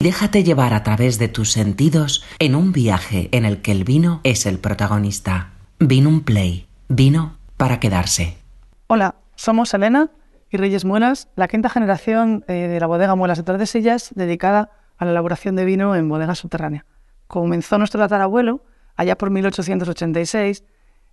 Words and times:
Déjate 0.00 0.44
llevar 0.44 0.74
a 0.74 0.84
través 0.84 1.18
de 1.18 1.26
tus 1.26 1.50
sentidos 1.50 2.24
en 2.38 2.54
un 2.54 2.70
viaje 2.70 3.28
en 3.32 3.44
el 3.44 3.60
que 3.62 3.72
el 3.72 3.82
vino 3.82 4.20
es 4.22 4.46
el 4.46 4.60
protagonista. 4.60 5.54
Vino 5.80 6.08
un 6.08 6.22
play. 6.22 6.68
Vino 6.88 7.36
para 7.56 7.80
quedarse. 7.80 8.38
Hola, 8.86 9.16
somos 9.34 9.74
Elena 9.74 10.12
y 10.50 10.56
Reyes 10.56 10.84
Muelas, 10.84 11.26
la 11.34 11.48
quinta 11.48 11.68
generación 11.68 12.44
eh, 12.46 12.52
de 12.52 12.78
la 12.78 12.86
bodega 12.86 13.16
Muelas 13.16 13.38
de 13.38 13.42
Tordesillas 13.42 14.12
dedicada 14.14 14.70
a 14.98 15.04
la 15.04 15.10
elaboración 15.10 15.56
de 15.56 15.64
vino 15.64 15.96
en 15.96 16.08
bodega 16.08 16.36
subterránea. 16.36 16.86
Comenzó 17.26 17.76
nuestro 17.76 17.98
tatarabuelo 17.98 18.62
allá 18.94 19.18
por 19.18 19.30
1886. 19.30 20.62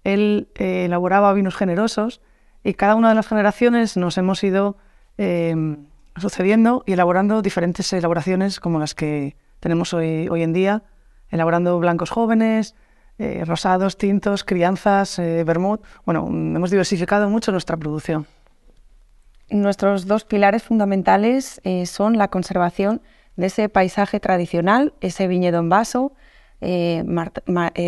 Él 0.03 0.49
eh, 0.53 0.85
elaboraba 0.85 1.33
vinos 1.33 1.55
generosos 1.55 2.21
y 2.63 2.75
cada 2.75 2.93
una 2.93 3.09
de 3.09 3.15
las 3.15 3.25
generaciones 3.25 3.97
nos 3.97 4.19
hemos 4.19 4.43
ido 4.43 4.77
eh, 5.17 5.55
sucediendo 6.17 6.83
y 6.85 6.93
elaborando 6.93 7.41
diferentes 7.41 7.91
elaboraciones 7.93 8.59
como 8.59 8.79
las 8.79 8.95
que 8.95 9.35
tenemos 9.59 9.93
hoy, 9.93 10.27
hoy 10.29 10.43
en 10.43 10.53
día, 10.53 10.83
elaborando 11.29 11.77
blancos 11.79 12.09
jóvenes, 12.09 12.75
eh, 13.17 13.43
rosados, 13.45 13.97
tintos, 13.97 14.43
crianzas, 14.43 15.19
eh. 15.19 15.45
Bueno, 16.05 16.27
hemos 16.27 16.69
diversificado 16.69 17.29
mucho 17.29 17.51
nuestra 17.51 17.77
producción. 17.77 18.27
Nuestros 19.49 20.05
dos 20.05 20.25
pilares 20.25 20.63
fundamentales 20.63 21.61
eh, 21.63 21.85
son 21.85 22.17
la 22.17 22.29
conservación 22.29 23.01
de 23.37 23.47
ese 23.47 23.69
paisaje 23.69 24.19
tradicional, 24.19 24.93
ese 25.01 25.27
viñedo 25.27 25.59
en 25.59 25.69
vaso, 25.69 26.13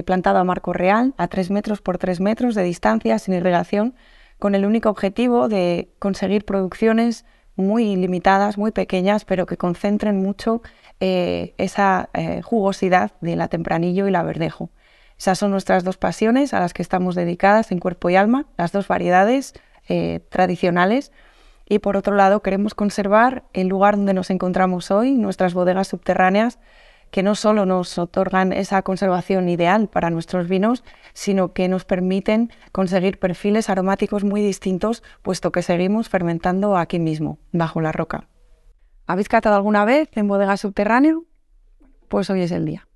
plantado 0.06 0.40
a 0.40 0.44
marco 0.44 0.72
real, 0.72 1.14
a 1.18 1.28
tres 1.28 1.50
metros 1.50 1.82
por 1.82 1.98
tres 1.98 2.20
metros 2.20 2.54
de 2.54 2.64
distancia, 2.64 3.18
sin 3.18 3.34
irrigación, 3.34 3.96
con 4.40 4.56
el 4.56 4.66
único 4.66 4.90
objetivo 4.90 5.48
de 5.48 5.90
conseguir 6.00 6.46
producciones 6.46 7.26
muy 7.58 7.96
limitadas, 7.96 8.58
muy 8.58 8.72
pequeñas, 8.72 9.26
pero 9.26 9.46
que 9.46 9.58
concentren 9.58 10.22
mucho 10.22 10.62
eh, 11.00 11.54
esa 11.58 12.10
eh, 12.14 12.42
jugosidad 12.42 13.12
de 13.22 13.36
la 13.36 13.50
tempranillo 13.50 14.08
y 14.08 14.12
la 14.12 14.24
verdejo. 14.24 14.70
Esas 15.18 15.40
son 15.40 15.52
nuestras 15.52 15.84
dos 15.84 15.98
pasiones 15.98 16.54
a 16.54 16.60
las 16.60 16.74
que 16.74 16.84
estamos 16.84 17.16
dedicadas 17.16 17.72
en 17.72 17.80
cuerpo 17.80 18.10
y 18.10 18.16
alma, 18.16 18.46
las 18.58 18.72
dos 18.72 18.88
variedades 18.88 19.54
eh, 19.90 20.22
tradicionales. 20.30 21.12
Y 21.68 21.80
por 21.80 21.98
otro 21.98 22.16
lado, 22.16 22.42
queremos 22.42 22.76
conservar 22.76 23.44
el 23.54 23.68
lugar 23.68 23.98
donde 23.98 24.14
nos 24.14 24.30
encontramos 24.30 24.90
hoy, 24.92 25.14
nuestras 25.14 25.54
bodegas 25.54 25.88
subterráneas, 25.88 26.60
que 27.12 27.24
no 27.24 27.36
solo 27.36 27.66
nos 27.66 27.98
otorgan 27.98 28.54
esa 28.54 28.82
conservación 28.82 29.50
ideal 29.50 29.88
para 29.88 30.10
nuestros 30.10 30.48
vinos, 30.48 30.84
sino 31.14 31.54
que 31.54 31.68
nos 31.68 31.86
permiten 31.86 32.52
conseguir 32.72 33.20
perfiles 33.20 33.70
aromáticos 33.70 34.24
muy 34.24 34.42
distintos, 34.42 35.04
puesto 35.22 35.52
que 35.52 35.62
seguimos 35.62 36.10
fermentando 36.10 36.78
aquí 36.78 37.00
mismo, 37.00 37.40
bajo 37.52 37.82
la 37.82 37.92
roca. 37.92 38.28
¿Habéis 39.08 39.30
catado 39.30 39.56
alguna 39.56 39.86
vez 39.86 40.10
en 40.16 40.28
bodega 40.28 40.58
subterráneo? 40.58 41.24
Pues 42.10 42.30
hoy 42.30 42.42
es 42.42 42.52
el 42.52 42.66
día. 42.66 42.88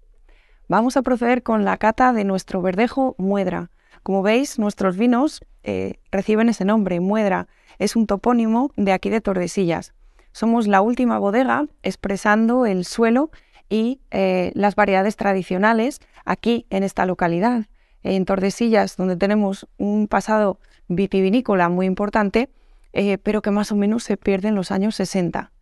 Vamos 0.68 0.98
a 0.98 1.02
proceder 1.02 1.44
con 1.44 1.66
la 1.66 1.78
cata 1.78 2.14
de 2.14 2.24
nuestro 2.24 2.62
verdejo 2.62 3.16
Muedra. 3.18 3.72
Como 4.04 4.22
veis, 4.22 4.58
nuestros 4.58 4.98
vinos 4.98 5.42
eh, 5.64 6.00
reciben 6.12 6.50
ese 6.50 6.66
nombre, 6.66 7.00
Muedra. 7.00 7.48
Es 7.78 7.96
un 7.96 8.08
topónimo 8.08 8.72
de 8.76 8.92
aquí 8.94 9.10
de 9.10 9.22
Tordesillas. 9.22 9.94
Somos 10.32 10.68
la 10.68 10.82
última 10.82 11.20
bodega 11.20 11.66
expresando 11.84 12.66
el 12.66 12.86
suelo 12.86 13.32
y 13.72 14.02
eh, 14.12 14.52
las 14.54 14.76
variedades 14.76 15.16
tradicionales 15.16 16.02
aquí 16.26 16.68
en 16.70 16.84
esta 16.84 17.06
localidad. 17.06 17.68
En 18.04 18.26
Tordesillas, 18.26 18.98
donde 18.98 19.16
tenemos 19.16 19.66
un 19.78 20.08
pasado 20.08 20.60
vitivinícola 20.90 21.70
muy 21.70 21.86
importante, 21.86 22.50
eh, 22.92 23.18
pero 23.18 23.42
que 23.42 23.50
más 23.50 23.72
o 23.72 23.78
menos 23.78 24.04
se 24.04 24.18
pierde 24.18 24.50
en 24.50 24.56
los 24.56 24.72
años 24.72 24.96
60, 24.96 25.54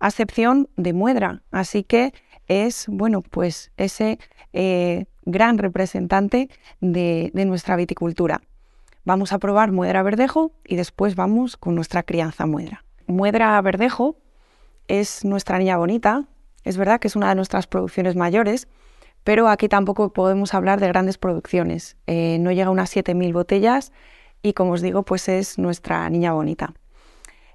a 0.00 0.08
excepción 0.08 0.70
de 0.76 0.94
Muedra. 0.94 1.42
Así 1.50 1.84
que 1.84 2.14
es, 2.46 2.86
bueno, 2.88 3.20
pues 3.20 3.70
ese 3.76 4.18
eh, 4.54 5.04
gran 5.26 5.58
representante 5.58 6.48
de, 6.80 7.30
de 7.34 7.44
nuestra 7.44 7.76
viticultura. 7.76 8.40
Vamos 9.04 9.34
a 9.34 9.38
probar 9.38 9.72
Muedra 9.72 10.02
Verdejo 10.02 10.52
y 10.64 10.76
después 10.76 11.16
vamos 11.16 11.58
con 11.58 11.74
nuestra 11.74 12.02
crianza 12.02 12.46
Muedra. 12.46 12.84
Muedra 13.06 13.60
Verdejo 13.60 14.16
es 14.86 15.26
nuestra 15.26 15.58
niña 15.58 15.76
bonita, 15.76 16.24
es 16.68 16.76
verdad 16.76 17.00
que 17.00 17.08
es 17.08 17.16
una 17.16 17.30
de 17.30 17.34
nuestras 17.34 17.66
producciones 17.66 18.14
mayores, 18.14 18.68
pero 19.24 19.48
aquí 19.48 19.68
tampoco 19.68 20.12
podemos 20.12 20.52
hablar 20.52 20.80
de 20.80 20.88
grandes 20.88 21.16
producciones. 21.16 21.96
Eh, 22.06 22.36
no 22.40 22.52
llega 22.52 22.68
a 22.68 22.70
unas 22.70 22.94
7.000 22.94 23.32
botellas 23.32 23.90
y, 24.42 24.52
como 24.52 24.72
os 24.72 24.82
digo, 24.82 25.02
pues 25.02 25.28
es 25.28 25.58
nuestra 25.58 26.08
niña 26.10 26.32
bonita. 26.32 26.74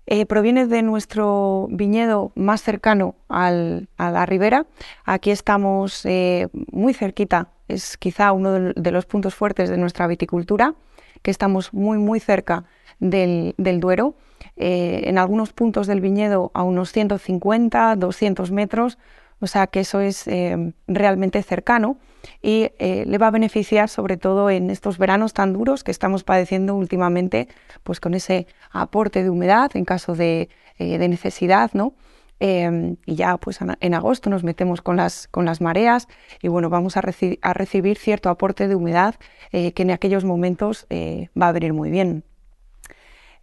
Eh, 0.08 0.26
proviene 0.26 0.66
de 0.66 0.82
nuestro 0.82 1.68
viñedo 1.70 2.32
más 2.36 2.64
cercano 2.64 3.16
a 3.30 3.52
la 3.52 4.26
ribera. 4.26 4.66
Aquí 5.06 5.30
estamos 5.30 6.06
eh, 6.06 6.48
muy 6.72 6.94
cerquita, 6.96 7.52
es 7.68 7.98
quizá 7.98 8.32
uno 8.32 8.74
de, 8.74 8.92
los 8.92 9.06
puntos 9.06 9.36
fuertes 9.36 9.70
de 9.70 9.78
nuestra 9.78 10.08
viticultura, 10.08 10.74
que 11.22 11.32
estamos 11.32 11.72
muy, 11.72 12.00
muy 12.00 12.20
cerca 12.20 12.66
del 13.00 13.54
Duero 13.80 14.16
eh, 14.56 15.02
en 15.06 15.18
algunos 15.18 15.52
puntos 15.52 15.88
del 15.88 16.00
viñedo 16.00 16.52
a 16.54 16.62
unos 16.62 16.92
150, 16.92 17.96
200 17.96 18.52
metros, 18.52 19.00
o 19.40 19.48
sea 19.48 19.66
que 19.68 19.80
eso 19.80 20.00
es 20.00 20.28
eh, 20.28 20.74
realmente 20.88 21.42
cercano 21.42 21.98
y 22.42 22.70
eh, 22.78 23.04
le 23.08 23.18
va 23.18 23.28
a 23.28 23.32
beneficiar 23.32 23.90
sobre 23.90 24.16
todo 24.16 24.52
en 24.52 24.70
estos 24.70 25.00
veranos 25.00 25.34
tan 25.34 25.54
duros 25.54 25.84
que 25.84 25.90
estamos 25.90 26.24
padeciendo 26.24 26.76
últimamente, 26.76 27.48
pues 27.82 28.00
con 28.00 28.14
ese 28.14 28.46
aporte 28.72 29.24
de 29.24 29.30
humedad 29.32 29.72
en 29.74 29.86
caso 29.86 30.16
de, 30.16 30.50
necesidad, 30.80 31.72
¿no? 31.74 31.94
y 32.40 33.16
ya 33.16 33.38
pues 33.38 33.60
en 33.80 33.94
agosto 33.94 34.30
nos 34.30 34.44
metemos 34.44 34.82
con 34.82 34.98
las, 34.98 35.30
con 35.30 35.46
las 35.46 35.62
mareas 35.62 36.10
y 36.42 36.50
bueno, 36.50 36.70
vamos 36.70 36.98
a, 36.98 37.02
a 37.42 37.54
recibir 37.54 37.98
cierto 37.98 38.30
aporte 38.30 38.68
de 38.68 38.76
humedad 38.76 39.16
que 39.52 39.74
en 39.76 39.92
aquellos 39.92 40.26
momentos 40.26 40.86
va 40.92 41.48
a 41.48 41.52
venir 41.54 41.72
muy 41.74 41.90
bien. 41.90 42.26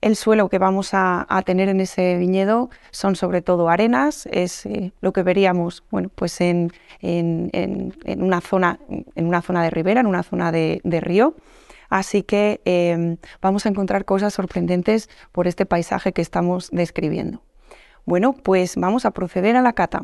El 0.01 0.17
suelo 0.17 0.49
que 0.49 0.59
vamos 0.59 0.91
a, 0.93 1.27
tener 1.45 1.69
en 1.69 1.81
ese 1.81 2.17
viñedo 2.17 2.71
son 2.91 3.17
sobre 3.17 3.43
todo 3.43 3.69
arenas, 3.69 4.27
es 4.33 4.65
eh, 4.65 4.93
lo 5.03 5.13
que 5.13 5.23
veríamos 5.23 5.85
bueno, 5.91 6.09
pues 6.15 6.41
en, 6.41 6.73
una 7.03 8.41
zona, 8.41 8.79
en 8.89 9.27
una 9.27 9.43
zona 9.43 9.63
de 9.63 9.71
ribera, 9.71 10.01
en 10.01 10.07
una 10.07 10.23
zona 10.23 10.53
de, 10.53 10.81
río. 11.03 11.35
Así 11.91 12.23
que 12.23 12.61
em, 12.65 13.19
vamos 13.43 13.67
a 13.67 13.69
encontrar 13.69 14.05
cosas 14.05 14.33
sorprendentes 14.33 15.11
por 15.33 15.47
este 15.47 15.67
paisaje 15.67 16.13
que 16.13 16.23
estamos 16.23 16.71
describiendo. 16.71 17.43
Bueno, 18.07 18.33
pues 18.33 18.77
vamos 18.77 19.05
a 19.05 19.11
proceder 19.11 19.57
a 19.57 19.63
la 19.63 19.75
cata. 19.75 20.03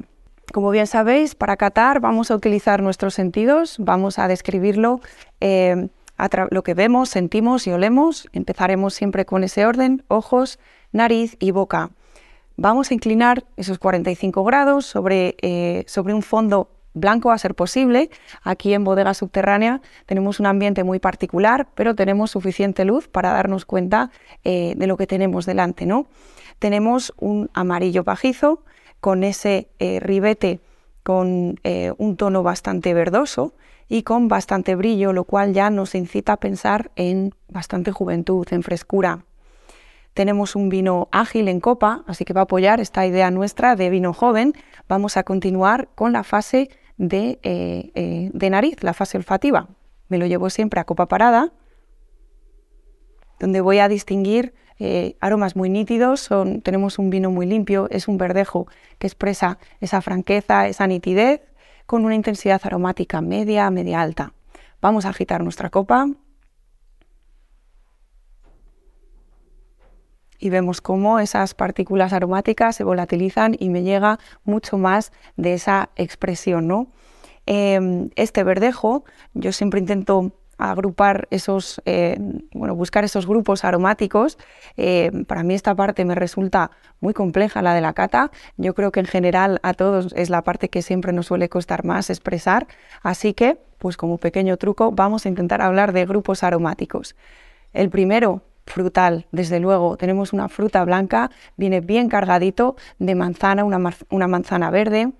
Como 0.53 0.71
bien 0.71 0.87
sabéis, 0.87 1.34
para 1.34 1.57
catar 1.57 2.01
vamos 2.01 2.31
a 2.31 2.34
utilizar 2.34 2.83
nuestros 2.83 3.15
sentidos, 3.15 3.77
vamos 3.78 4.19
a 4.19 4.28
describirlo 4.28 5.01
em, 5.41 5.89
lo 6.50 6.62
que 6.62 6.75
vemos, 6.75 7.10
sentimos 7.10 7.66
y 7.66 7.72
olemos. 7.72 8.28
Empezaremos 8.32 8.94
siempre 8.94 9.25
con 9.25 9.44
ese 9.44 9.66
orden, 9.66 10.04
ojos, 10.09 10.59
nariz 10.93 11.37
y 11.38 11.50
boca. 11.50 11.91
Vamos 12.56 12.91
a 12.91 12.94
inclinar 12.94 13.44
esos 13.56 13.78
45 13.78 14.43
grados 14.44 14.87
sobre, 14.87 15.37
eh, 15.43 15.84
sobre 15.87 16.15
un 16.15 16.22
fondo 16.22 16.71
blanco 16.94 17.31
a 17.31 17.37
ser 17.37 17.54
posible. 17.54 18.09
Aquí 18.43 18.72
en 18.72 18.82
bodega 18.82 19.12
subterránea 19.12 19.82
tenemos 20.06 20.41
un 20.41 20.47
ambiente 20.47 20.82
muy 20.82 20.99
particular, 20.99 21.69
pero 21.75 21.94
tenemos 21.94 22.31
suficiente 22.31 22.87
luz 22.87 23.09
para 23.09 23.33
darnos 23.33 23.66
cuenta 23.66 24.10
eh, 24.43 24.72
de 24.75 24.87
lo 24.87 24.97
que 24.97 25.06
tenemos 25.06 25.44
delante. 25.44 25.84
¿no? 25.84 26.06
Tenemos 26.59 27.12
un 27.19 27.50
amarillo 27.53 28.04
pajizo 28.04 28.65
con 29.00 29.22
ese 29.22 29.69
eh, 29.78 30.00
ribete 30.00 30.60
con 31.03 31.60
un 31.98 32.16
tono 32.16 32.43
bastante 32.43 32.93
verdoso 32.93 33.54
y 33.89 34.03
con 34.03 34.29
bastante 34.29 34.75
brillo, 34.75 35.13
lo 35.13 35.25
cual 35.25 35.53
ya 35.53 35.71
nos 35.71 35.95
incita 35.95 36.35
a 36.35 36.37
pensar 36.39 36.91
en 36.97 37.35
bastante 37.49 37.93
juventud, 37.93 38.47
en 38.51 38.63
frescura. 38.63 39.25
Tenemos 40.15 40.57
un 40.57 40.71
vino 40.71 41.09
ágil 41.13 41.47
en 41.49 41.61
copa, 41.61 42.03
así 42.07 42.25
que 42.25 42.33
va 42.33 42.41
a 42.41 42.45
apoyar 42.45 42.81
esta 42.81 43.07
idea 43.07 43.31
nuestra 43.31 43.77
de 43.77 43.91
vino 43.91 44.13
joven. 44.13 44.55
Vamos 44.89 45.17
a 45.17 45.25
continuar 45.25 45.89
con 45.95 46.13
la 46.13 46.25
fase 46.25 46.71
de, 46.97 47.39
eh, 47.43 47.91
eh, 47.95 48.31
de 48.33 48.51
nariz, 48.51 48.83
la 48.83 48.95
fase 48.95 49.19
olfativa. 49.19 49.69
Me 50.09 50.19
lo 50.19 50.27
llevo 50.27 50.49
siempre 50.49 50.81
a 50.81 50.84
copa 50.84 51.07
parada, 51.07 51.53
donde 53.39 53.60
voy 53.60 53.78
a 53.78 53.89
distinguir 53.89 54.55
eh, 54.78 55.16
aromas 55.21 55.55
muy 55.55 55.69
nítidos. 55.69 56.31
Tenemos 56.63 56.99
un 56.99 57.10
vino 57.10 57.31
muy 57.31 57.47
limpio, 57.47 57.87
es 57.91 58.09
un 58.09 58.16
verdejo 58.16 58.66
que 58.99 59.07
expresa 59.07 59.59
esa 59.81 60.01
franqueza, 60.01 60.66
esa 60.66 60.87
nitidez 60.87 61.43
con 61.86 62.04
una 62.04 62.15
intensidad 62.15 62.60
aromática 62.65 63.21
media 63.21 63.66
a 63.66 63.71
media 63.71 64.00
alta. 64.00 64.33
Vamos 64.80 65.06
a 65.06 65.10
agitar 65.10 65.42
nuestra 65.42 65.71
copa 65.71 66.09
y 70.38 70.50
vemos 70.50 70.80
cómo 70.80 71.18
esas 71.18 71.54
partículas 71.54 72.12
aromáticas 72.12 72.77
se 72.77 72.84
volatilizan 72.84 73.56
y 73.59 73.71
me 73.71 73.83
llega 73.83 74.18
mucho 74.44 74.78
más 74.78 75.12
de 75.36 75.54
esa 75.54 75.91
expresión. 75.97 76.66
¿no? 76.66 76.88
Em, 77.47 78.10
este 78.16 78.44
verdejo 78.44 79.04
yo 79.34 79.53
siempre 79.53 79.80
intento 79.80 80.33
agrupar 80.59 81.29
esos, 81.31 81.83
eh, 81.85 82.19
bueno, 82.53 82.75
buscar 82.75 83.05
esos 83.05 83.27
grupos 83.27 83.65
aromáticos. 83.65 84.39
Eh, 84.77 85.11
para 85.27 85.43
mí 85.43 85.55
esta 85.55 85.75
parte 85.75 86.05
me 86.05 86.15
resulta 86.15 86.71
muy 87.01 87.15
compleja, 87.15 87.63
la 87.63 87.75
de 87.75 87.81
la 87.81 87.93
cata. 87.93 88.31
Yo 88.57 88.75
creo 88.75 88.93
que 88.93 89.01
en 89.01 89.07
general 89.07 89.61
a 89.63 89.75
todos 89.75 90.13
es 90.15 90.31
la 90.31 90.43
parte 90.43 90.69
que 90.69 90.83
siempre 90.83 91.13
nos 91.13 91.27
suele 91.27 91.49
costar 91.49 91.85
más 91.85 92.11
expresar. 92.11 92.67
Así 93.03 93.35
que, 93.35 93.59
pues 93.79 93.97
como 93.97 94.19
pequeño 94.19 94.57
truco, 94.57 94.93
vamos 94.93 95.27
a 95.27 95.29
intentar 95.29 95.61
hablar 95.61 95.93
de 95.93 96.07
grupos 96.07 96.43
aromáticos. 96.43 97.17
El 97.73 97.91
primero, 97.91 98.43
frutal, 98.67 99.27
desde 99.33 99.61
luego. 99.61 99.97
Tenemos 99.97 100.33
una 100.33 100.49
fruta 100.49 100.85
blanca, 100.85 101.31
viene 101.57 101.81
bien 101.81 102.09
cargadito 102.09 102.77
de 102.99 103.15
manzana, 103.15 103.65
una, 103.65 103.95
una 104.11 104.27
manzana 104.27 104.71
verde. 104.71 105.13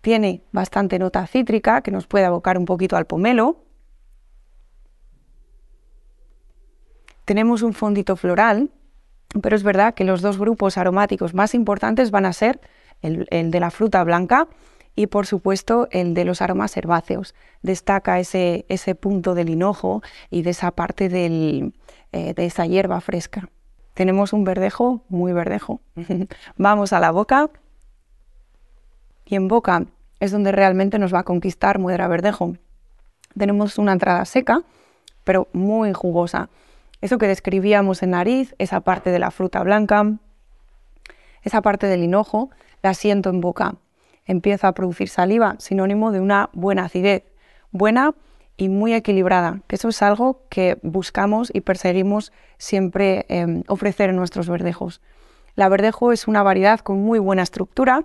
Tiene 0.00 0.42
bastante 0.52 0.98
nota 0.98 1.26
cítrica 1.26 1.82
que 1.82 1.90
nos 1.90 2.06
puede 2.06 2.24
abocar 2.24 2.56
un 2.56 2.64
poquito 2.64 2.96
al 2.96 3.06
pomelo 3.06 3.67
tenemos 7.28 7.60
un 7.60 7.74
fondito 7.74 8.16
floral, 8.16 8.70
pero 9.42 9.54
es 9.54 9.62
verdad 9.62 9.92
que 9.92 10.04
los 10.04 10.22
dos 10.22 10.38
grupos 10.38 10.78
aromáticos 10.78 11.34
más 11.34 11.54
importantes 11.54 12.10
van 12.10 12.24
a 12.24 12.32
ser 12.32 12.58
el, 13.02 13.26
de 13.28 13.60
la 13.60 13.70
fruta 13.70 14.02
blanca 14.02 14.48
y 14.96 15.08
por 15.08 15.26
supuesto 15.26 15.88
el 15.90 16.14
de 16.14 16.24
los 16.24 16.40
aromas 16.40 16.74
herbáceos. 16.78 17.34
Destaca 17.60 18.18
ese, 18.18 18.64
punto 18.98 19.34
del 19.34 19.50
hinojo 19.50 20.00
y 20.30 20.40
de 20.40 20.48
esa 20.48 20.70
parte 20.70 21.10
eh, 21.12 21.70
de 22.10 22.46
esa 22.46 22.64
hierba 22.64 22.98
fresca. 23.02 23.50
Tenemos 23.92 24.32
un 24.32 24.44
verdejo 24.44 25.02
muy 25.10 25.34
verdejo. 25.34 25.82
Vamos 26.56 26.94
a 26.94 26.98
la 26.98 27.10
boca 27.10 27.50
y 29.26 29.34
en 29.34 29.48
boca 29.48 29.84
es 30.18 30.30
donde 30.32 30.50
realmente 30.50 30.98
nos 30.98 31.12
va 31.12 31.18
a 31.18 31.24
conquistar 31.24 31.78
Muedra 31.78 32.08
Verdejo. 32.08 32.54
Tenemos 33.36 33.76
una 33.76 33.92
entrada 33.92 34.24
seca, 34.24 34.62
pero 35.24 35.46
muy 35.52 35.92
jugosa. 35.92 36.48
Eso 37.00 37.18
que 37.18 37.28
describíamos 37.28 38.02
en 38.02 38.10
nariz, 38.10 38.54
esa 38.58 38.80
parte 38.80 39.10
de 39.10 39.18
la 39.18 39.30
fruta 39.30 39.62
blanca, 39.62 40.18
esa 41.42 41.62
parte 41.62 41.86
del 41.86 42.02
hinojo, 42.02 42.50
la 42.82 42.94
siento 42.94 43.30
en 43.30 43.40
boca. 43.40 43.76
Empieza 44.24 44.68
a 44.68 44.72
producir 44.72 45.08
saliva, 45.08 45.56
sinónimo 45.58 46.12
de 46.12 46.20
una 46.20 46.50
buena 46.52 46.84
acidez, 46.84 47.24
buena 47.70 48.14
y 48.56 48.68
muy 48.68 48.92
equilibrada, 48.92 49.60
que 49.68 49.76
eso 49.76 49.88
es 49.88 50.02
algo 50.02 50.42
que 50.50 50.78
buscamos 50.82 51.50
y 51.54 51.60
perseguimos 51.60 52.32
siempre 52.58 53.24
em, 53.28 53.62
ofrecer 53.68 54.10
en 54.10 54.16
nuestros 54.16 54.48
verdejos. 54.48 55.00
La 55.54 55.68
verdejo 55.68 56.12
es 56.12 56.26
una 56.26 56.42
variedad 56.42 56.80
con 56.80 57.00
muy 57.00 57.20
buena 57.20 57.42
estructura, 57.42 58.04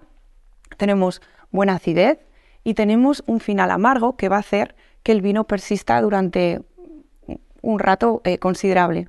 tenemos 0.78 1.22
buena 1.52 1.74
acidez 1.74 2.20
y 2.64 2.76
tenemos 2.76 3.24
un 3.26 3.40
final 3.40 3.72
amargo 3.72 4.16
que 4.16 4.30
va 4.30 4.38
a 4.38 4.40
hacer 4.40 4.76
que 5.02 5.12
el 5.12 5.22
vino 5.22 5.44
persista 5.46 6.00
durante 6.02 6.62
un 7.64 7.80
rato 7.80 8.22
eh, 8.24 8.38
considerable. 8.38 9.08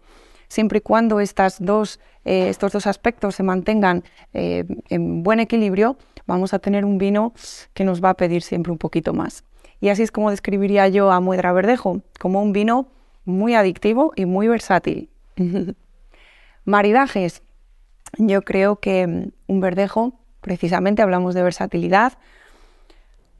Siempre 0.48 0.78
y 0.78 0.80
cuando 0.80 1.20
estas 1.20 1.62
dos, 1.62 2.00
eh, 2.24 2.48
estos 2.48 2.72
dos 2.72 2.86
aspectos 2.86 3.34
se 3.34 3.42
mantengan 3.42 4.04
eh, 4.32 4.64
en 4.88 5.22
buen 5.22 5.40
equilibrio, 5.40 5.98
vamos 6.26 6.54
a 6.54 6.58
tener 6.58 6.86
un 6.86 6.96
vino 6.96 7.34
que 7.74 7.84
nos 7.84 8.02
va 8.02 8.10
a 8.10 8.14
pedir 8.14 8.40
siempre 8.42 8.72
un 8.72 8.78
poquito 8.78 9.12
más. 9.12 9.44
Y 9.80 9.90
así 9.90 10.02
es 10.02 10.10
como 10.10 10.30
describiría 10.30 10.88
yo 10.88 11.10
a 11.10 11.20
Muedra 11.20 11.52
Verdejo, 11.52 12.00
como 12.18 12.40
un 12.42 12.52
vino 12.52 12.88
muy 13.24 13.54
adictivo 13.54 14.12
y 14.16 14.24
muy 14.24 14.48
versátil. 14.48 15.10
Maridajes. 16.64 17.42
Yo 18.16 18.42
creo 18.42 18.76
que 18.76 19.06
mm, 19.06 19.32
un 19.48 19.60
verdejo, 19.60 20.20
precisamente 20.40 21.02
hablamos 21.02 21.34
de 21.34 21.42
versatilidad, 21.42 22.14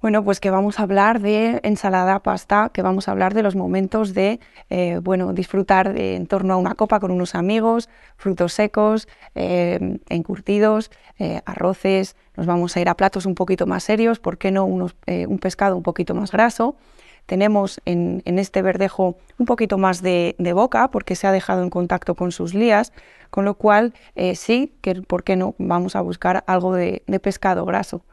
bueno, 0.05 0.23
pues 0.23 0.39
que 0.39 0.51
vamos 0.51 0.79
a 0.79 0.83
hablar 0.83 1.23
de 1.23 1.61
ensalada, 1.63 2.19
pasta, 2.19 2.69
que 2.75 2.83
vamos 2.83 3.09
a 3.09 3.13
hablar 3.13 3.33
de 3.33 3.43
los 3.43 3.57
momentos 3.57 4.13
de, 4.13 4.39
eh, 4.69 5.01
bueno, 5.03 5.33
disfrutar 5.33 5.97
en 5.97 6.27
torno 6.27 6.53
a 6.53 6.57
una 6.59 6.75
copa 6.75 7.01
con 7.01 7.11
unos 7.11 7.35
amigos, 7.35 7.89
frutos 8.19 8.53
secos, 8.53 9.09
eh, 9.35 9.97
encurtidos, 10.11 10.91
eh, 11.19 11.41
arroces, 11.47 12.17
nos 12.37 12.45
vamos 12.45 12.77
a 12.77 12.83
ir 12.83 12.91
a 12.91 12.99
platos 12.99 13.25
un 13.25 13.35
poquito 13.35 13.65
más 13.65 13.83
serios, 13.85 14.19
¿por 14.19 14.37
qué 14.37 14.51
no 14.51 14.67
unos, 14.67 14.95
un 15.07 15.39
pescado 15.39 15.75
un 15.75 15.83
poquito 15.83 16.15
más 16.15 16.33
graso? 16.33 16.77
Tenemos 17.25 17.81
en, 17.87 18.21
este 18.27 18.61
verdejo 18.61 19.17
un 19.39 19.47
poquito 19.47 19.79
más 19.79 20.03
de, 20.03 20.37
boca 20.55 20.91
porque 20.91 21.17
se 21.17 21.27
ha 21.27 21.33
dejado 21.33 21.63
en 21.63 21.71
contacto 21.71 22.15
con 22.15 22.31
sus 22.31 22.53
lías, 22.53 22.93
con 23.31 23.47
lo 23.47 23.55
cual 23.55 23.95
sí, 24.35 24.75
que 24.83 24.97
por 25.01 25.25
qué 25.25 25.37
no 25.37 25.55
vamos 25.57 25.97
a 25.97 26.03
buscar 26.03 26.45
algo 26.47 26.75
de 26.75 27.01
pescado 27.23 27.65
graso 27.65 28.05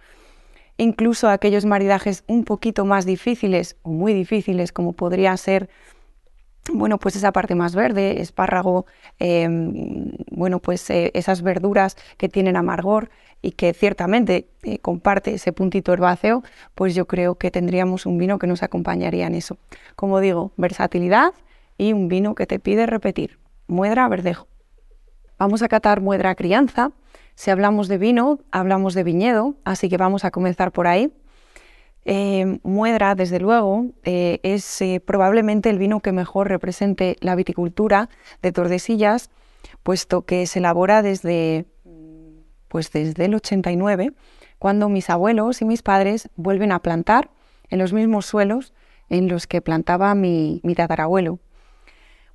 incluso 0.82 1.30
aquellos 1.30 1.66
maridajes 1.66 2.24
un 2.28 2.44
poquito 2.44 2.86
más 2.86 3.06
difíciles 3.06 3.78
o 3.84 3.90
muy 3.90 4.14
difíciles, 4.14 4.72
como 4.72 4.94
podría 4.94 5.36
ser 5.38 5.70
bueno, 6.72 7.00
pues 7.00 7.16
esa 7.16 7.32
parte 7.32 7.56
más 7.56 7.74
verde, 7.74 8.22
espárrago, 8.22 8.86
em, 9.18 10.12
bueno, 10.30 10.60
pues 10.60 10.88
eh, 10.92 11.10
esas 11.16 11.42
verduras 11.42 11.98
que 12.18 12.30
tienen 12.30 12.56
amargor 12.56 13.10
y 13.42 13.54
que 13.54 13.74
ciertamente 13.74 14.48
eh, 14.62 14.78
comparte 14.78 15.34
ese 15.34 15.54
puntito 15.54 15.92
herbáceo, 15.92 16.44
pues 16.76 16.94
yo 16.94 17.08
creo 17.08 17.36
que 17.36 17.50
tendríamos 17.50 18.06
un 18.06 18.20
vino 18.20 18.38
que 18.38 18.46
nos 18.46 18.62
acompañaría 18.62 19.26
en 19.26 19.34
eso. 19.34 19.58
Como 19.96 20.20
digo, 20.20 20.52
versatilidad 20.56 21.34
y 21.80 21.94
un 21.94 22.08
vino 22.08 22.36
que 22.36 22.46
te 22.46 22.60
pide 22.60 22.86
repetir. 22.86 23.40
Muedra 23.68 24.08
verdejo. 24.08 24.48
Vamos 25.40 25.64
a 25.64 25.68
catar 25.68 26.00
muedra 26.00 26.36
crianza, 26.36 26.92
si 27.36 27.52
hablamos 27.52 27.88
de 27.88 27.98
vino, 27.98 28.40
hablamos 28.52 28.94
de 28.94 29.04
viñedo, 29.04 29.56
así 29.64 29.90
que 29.90 29.98
vamos 29.98 30.26
a 30.26 30.32
comenzar 30.32 30.72
por 30.72 30.88
ahí. 30.88 31.12
Eh, 32.04 32.60
Muedra, 32.64 33.16
desde 33.16 33.40
luego, 33.40 33.86
eh, 34.04 34.40
es 34.44 34.82
eh, 34.82 35.02
probablemente 35.06 35.70
el 35.70 35.78
vino 35.78 36.00
que 36.00 36.12
mejor 36.12 36.50
represente 36.50 37.16
la 37.22 37.36
viticultura 37.36 38.10
de 38.42 38.52
Tordesillas, 38.52 39.30
puesto 39.84 40.24
que 40.24 40.48
se 40.48 40.60
elabora 40.60 41.02
desde, 41.04 41.66
pues 42.68 42.92
desde 42.92 43.26
el 43.26 43.36
89, 43.36 44.14
cuando 44.58 44.90
mis 44.90 45.10
abuelos 45.10 45.62
y 45.62 45.66
mis 45.66 45.84
padres 45.84 46.30
vuelven 46.36 46.72
a 46.72 46.80
plantar 46.80 47.30
en 47.70 47.80
los 47.80 47.94
mismos 47.94 48.26
suelos 48.26 48.74
en 49.10 49.28
los 49.28 49.46
que 49.46 49.62
plantaba 49.62 50.16
mi, 50.16 50.60
mi 50.64 50.74
tatarabuelo. 50.74 51.40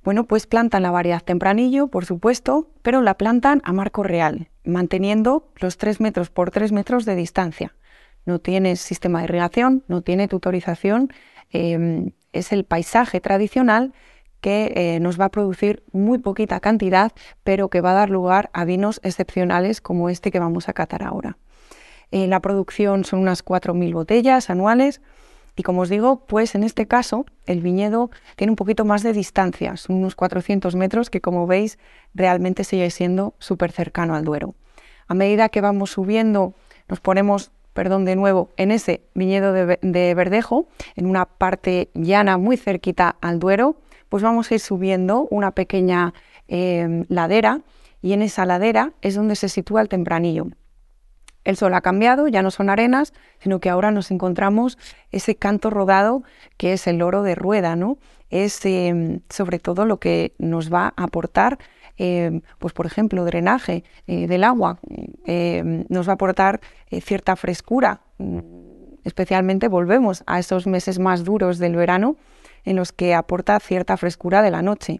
Bueno, 0.03 0.25
pues 0.25 0.47
plantan 0.47 0.83
la 0.83 0.91
variedad 0.91 1.21
tempranillo, 1.21 1.87
por 1.87 2.05
supuesto, 2.05 2.69
pero 2.81 3.01
la 3.01 3.15
plantan 3.15 3.61
a 3.65 3.73
marco 3.73 4.03
real, 4.03 4.47
manteniendo 4.67 5.49
los 5.55 5.77
3 5.77 5.99
metros 6.01 6.29
por 6.29 6.51
3 6.51 6.71
metros 6.71 7.05
de 7.05 7.15
distancia. 7.15 7.73
No 8.25 8.39
tiene 8.39 8.75
sistema 8.75 9.19
de 9.19 9.25
irrigación, 9.25 9.83
no 9.87 10.01
tiene 10.01 10.27
tutorización, 10.27 11.11
em, 11.51 12.11
es 12.33 12.51
el 12.51 12.65
paisaje 12.65 13.21
tradicional 13.21 13.93
que 14.41 14.73
eh, 14.75 14.99
nos 14.99 15.19
va 15.19 15.25
a 15.25 15.31
producir 15.31 15.83
muy 15.91 16.19
poquita 16.19 16.59
cantidad, 16.59 17.11
pero 17.43 17.69
que 17.69 17.81
va 17.81 17.91
a 17.91 17.95
dar 17.95 18.09
lugar 18.09 18.49
a 18.53 18.65
vinos 18.65 18.99
excepcionales 19.03 19.81
como 19.81 20.09
este 20.09 20.31
que 20.31 20.39
vamos 20.39 20.69
a 20.69 20.73
catar 20.73 21.03
ahora. 21.03 21.37
Eh, 22.11 22.27
la 22.27 22.39
producción 22.39 23.03
son 23.03 23.19
unas 23.19 23.43
4.000 23.43 23.93
botellas 23.93 24.49
anuales 24.49 25.01
y 25.57 25.63
como 25.63 25.81
os 25.81 25.89
digo, 25.89 26.23
pues 26.27 26.53
en 26.53 26.63
este 26.63 26.87
caso 26.87 27.25
el 27.47 27.61
viñedo 27.61 28.11
tiene 28.35 28.51
un 28.51 28.55
poquito 28.55 28.85
más 28.85 29.01
de 29.01 29.11
distancia, 29.11 29.75
son 29.75 29.97
unos 29.97 30.15
400 30.15 30.75
metros 30.75 31.09
que 31.09 31.19
como 31.19 31.47
veis 31.47 31.79
realmente 32.13 32.63
sigue 32.63 32.89
siendo 32.91 33.33
súper 33.39 33.71
cercano 33.71 34.15
al 34.15 34.23
Duero. 34.23 34.53
A 35.07 35.15
medida 35.15 35.49
que 35.49 35.59
vamos 35.59 35.89
subiendo, 35.89 36.53
nos 36.87 36.99
ponemos, 36.99 37.51
perdón 37.73 38.05
de 38.05 38.15
nuevo, 38.15 38.49
en 38.55 38.69
ese 38.69 39.01
viñedo 39.15 39.51
de, 39.51 40.13
Verdejo, 40.13 40.67
en 40.95 41.07
una 41.07 41.25
parte 41.25 41.89
llana 41.95 42.37
muy 42.37 42.55
cerquita 42.55 43.17
al 43.19 43.39
Duero, 43.39 43.77
pues 44.09 44.21
vamos 44.21 44.51
a 44.51 44.53
ir 44.53 44.59
subiendo 44.59 45.27
una 45.31 45.51
pequeña 45.51 46.13
eh, 46.47 47.03
ladera 47.09 47.61
y 48.03 48.13
en 48.13 48.21
esa 48.21 48.45
ladera 48.45 48.93
es 49.01 49.15
donde 49.15 49.35
se 49.35 49.49
sitúa 49.49 49.81
el 49.81 49.89
tempranillo. 49.89 50.47
El 51.47 51.55
sol 51.55 51.73
ha 51.75 51.79
cambiado, 51.79 52.27
ya 52.27 52.41
no 52.41 52.51
son 52.51 52.69
arenas, 52.69 53.13
sino 53.39 53.61
que 53.61 53.69
ahora 53.69 53.89
nos 53.89 54.11
encontramos 54.11 54.77
ese 55.13 55.35
canto 55.35 55.69
rodado 55.69 56.23
que 56.57 56.73
es 56.73 56.87
el 56.87 57.01
oro 57.01 57.23
de 57.23 57.35
rueda, 57.35 57.77
¿no? 57.77 57.97
Es 58.29 58.65
em, 58.65 59.21
sobre 59.29 59.57
todo 59.57 59.85
lo 59.85 59.97
que 59.97 60.33
nos 60.39 60.73
va 60.73 60.93
a 60.97 61.03
aportar, 61.05 61.57
em, 61.95 62.41
pues 62.59 62.73
por 62.73 62.85
ejemplo, 62.85 63.23
drenaje 63.23 63.85
eh, 64.07 64.27
del 64.27 64.43
agua, 64.43 64.79
em, 65.25 65.85
nos 65.87 66.09
va 66.09 66.11
a 66.11 66.15
aportar 66.15 66.59
eh, 66.89 66.99
cierta 66.99 67.37
frescura. 67.37 68.01
Especialmente 69.05 69.69
volvemos 69.69 70.23
a 70.27 70.39
esos 70.39 70.67
meses 70.67 70.99
más 70.99 71.23
duros 71.23 71.59
del 71.59 71.77
verano 71.77 72.17
en 72.65 72.75
los 72.75 72.91
que 72.91 73.15
aporta 73.15 73.57
cierta 73.61 73.95
frescura 73.95 74.41
de 74.41 74.51
la 74.51 74.61
noche. 74.61 74.99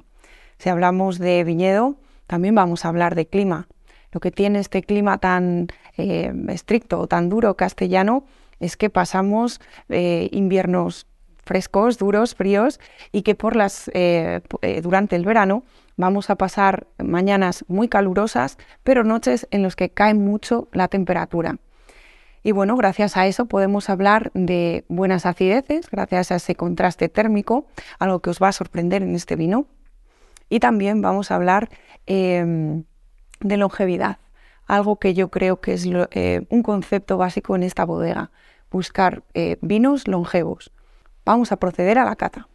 Si 0.60 0.70
hablamos 0.70 1.20
de 1.20 1.44
viñedo, 1.44 1.98
también 2.25 2.56
vamos 2.56 2.86
a 2.86 2.88
hablar 2.88 3.16
de 3.16 3.25
clima. 3.25 3.68
Lo 4.11 4.19
que 4.19 4.31
tiene 4.31 4.59
este 4.59 4.83
clima 4.83 5.17
tan 5.17 5.67
eh, 5.97 6.33
estricto 6.49 6.99
o 6.99 7.07
tan 7.07 7.29
duro 7.29 7.55
castellano 7.55 8.25
es 8.59 8.77
que 8.77 8.89
pasamos 8.89 9.61
eh, 9.89 10.29
inviernos 10.31 11.07
frescos, 11.43 11.97
duros, 11.97 12.35
fríos 12.35 12.79
y 13.11 13.21
que 13.21 13.35
por 13.35 13.55
las, 13.55 13.89
eh, 13.93 14.41
durante 14.81 15.15
el 15.15 15.25
verano 15.25 15.63
vamos 15.95 16.29
a 16.29 16.35
pasar 16.35 16.87
mañanas 16.97 17.65
muy 17.67 17.87
calurosas, 17.87 18.57
pero 18.83 19.03
noches 19.03 19.47
en 19.51 19.63
las 19.63 19.75
que 19.75 19.89
cae 19.89 20.13
mucho 20.13 20.67
la 20.71 20.87
temperatura. 20.87 21.57
Y 22.43 22.53
bueno, 22.53 22.77
gracias 22.77 23.17
a 23.17 23.27
eso 23.27 23.47
podemos 23.47 23.89
hablar 23.89 24.31
de 24.33 24.85
buenas 24.87 25.25
acideces, 25.25 25.89
gracias 25.89 26.31
a 26.31 26.35
ese 26.35 26.55
contraste 26.55 27.09
térmico, 27.09 27.65
algo 27.99 28.21
que 28.21 28.29
os 28.29 28.41
va 28.41 28.47
a 28.47 28.53
sorprender 28.53 29.03
en 29.03 29.15
este 29.15 29.35
vino. 29.35 29.65
Y 30.49 30.61
también 30.61 31.01
vamos 31.01 31.29
a 31.29 31.35
hablar 31.35 31.69
em, 32.05 32.85
de 33.39 33.58
longevidad, 33.58 34.17
algo 34.65 34.98
que 34.98 35.13
yo 35.13 35.29
creo 35.29 35.62
que 35.62 35.74
es 35.74 35.88
eh, 36.12 36.46
un 36.50 36.63
concepto 36.63 37.17
básico 37.17 37.56
en 37.56 37.63
esta 37.63 37.86
bodega, 37.86 38.32
buscar 38.70 39.24
eh, 39.34 39.58
vinos 39.62 40.08
longevos. 40.08 40.72
Vamos 41.25 41.51
a 41.51 41.58
proceder 41.58 41.98
a 42.00 42.06
la 42.06 42.15
cata. 42.15 42.48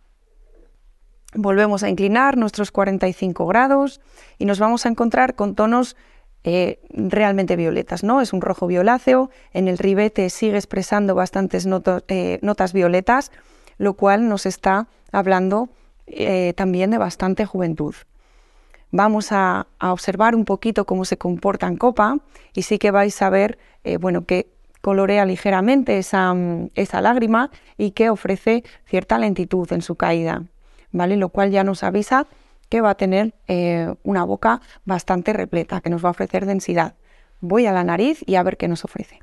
Volvemos 1.34 1.82
a 1.82 1.88
inclinar 1.88 2.36
nuestros 2.36 2.70
45 2.70 3.46
grados 3.46 4.00
y 4.38 4.44
nos 4.44 4.58
vamos 4.58 4.84
a 4.84 4.90
encontrar 4.90 5.34
con 5.34 5.54
tonos 5.54 5.96
eh, 6.44 6.80
realmente 6.90 7.56
violetas, 7.56 8.04
¿no? 8.04 8.20
Es 8.20 8.32
un 8.32 8.42
rojo 8.42 8.66
violáceo, 8.66 9.30
en 9.52 9.68
el 9.68 9.78
ribete 9.78 10.28
sigue 10.28 10.56
expresando 10.56 11.14
bastantes 11.14 11.66
notas 11.66 12.72
violetas, 12.72 13.30
lo 13.78 13.94
cual 13.94 14.28
nos 14.28 14.44
está 14.44 14.88
hablando 15.12 15.70
también 16.56 16.90
de 16.90 16.98
bastante 16.98 17.46
juventud. 17.46 17.94
Vamos 18.92 19.32
a, 19.32 19.66
observar 19.80 20.36
un 20.36 20.44
poquito 20.44 20.84
cómo 20.84 21.04
se 21.04 21.18
comporta 21.18 21.66
en 21.66 21.76
copa 21.76 22.18
y 22.54 22.62
sí 22.62 22.78
que 22.78 22.92
vais 22.92 23.20
a 23.22 23.30
ver, 23.30 23.58
bueno, 24.00 24.26
que 24.26 24.48
colorea 24.80 25.24
ligeramente 25.24 25.98
esa, 25.98 26.34
esa 26.74 27.00
lágrima 27.00 27.50
y 27.78 27.92
que 27.92 28.10
ofrece 28.10 28.64
cierta 28.84 29.18
lentitud 29.18 29.72
en 29.72 29.82
su 29.82 29.96
caída, 29.96 30.44
¿vale? 30.90 31.16
Lo 31.16 31.30
cual 31.30 31.50
ya 31.50 31.64
nos 31.64 31.82
avisa 31.82 32.26
que 32.72 32.80
va 32.80 32.90
a 32.90 32.94
tener 32.94 33.34
eh, 33.48 33.94
una 34.02 34.24
boca 34.24 34.62
bastante 34.86 35.34
repleta, 35.34 35.82
que 35.82 35.90
nos 35.90 36.02
va 36.02 36.08
a 36.08 36.12
ofrecer 36.12 36.46
densidad. 36.46 36.94
Voy 37.40 37.66
a 37.66 37.72
la 37.72 37.84
nariz 37.84 38.24
y 38.26 38.36
a 38.36 38.42
ver 38.42 38.56
qué 38.56 38.66
nos 38.66 38.84
ofrece. 38.86 39.20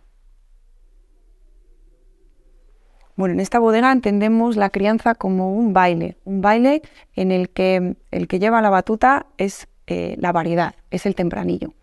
Bueno, 3.20 3.34
en 3.34 3.42
esta 3.42 3.60
bodega 3.60 3.92
entendemos 3.92 4.56
la 4.56 4.70
crianza 4.70 5.14
como 5.14 5.54
un 5.54 5.74
baile, 5.74 6.16
un 6.24 6.40
baile 6.40 6.82
en 7.18 7.34
el 7.34 7.50
que 7.50 7.98
el 8.12 8.30
que 8.30 8.40
lleva 8.40 8.62
la 8.62 8.70
batuta 8.70 9.26
es 9.38 9.68
eh, 9.88 10.16
la 10.20 10.32
variedad, 10.32 10.76
es 10.90 11.06
el 11.06 11.16
tempranillo. 11.16 11.74